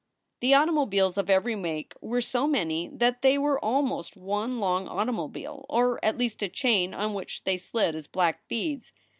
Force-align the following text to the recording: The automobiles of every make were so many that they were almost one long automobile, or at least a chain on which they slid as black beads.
The 0.39 0.55
automobiles 0.55 1.15
of 1.15 1.29
every 1.29 1.55
make 1.55 1.93
were 2.01 2.21
so 2.21 2.47
many 2.47 2.87
that 2.87 3.21
they 3.21 3.37
were 3.37 3.63
almost 3.63 4.17
one 4.17 4.59
long 4.59 4.87
automobile, 4.87 5.63
or 5.69 6.03
at 6.03 6.17
least 6.17 6.41
a 6.41 6.49
chain 6.49 6.95
on 6.95 7.13
which 7.13 7.43
they 7.43 7.57
slid 7.57 7.93
as 7.95 8.07
black 8.07 8.47
beads. 8.47 8.91